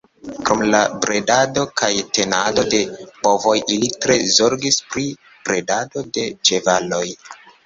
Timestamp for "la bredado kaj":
0.75-1.89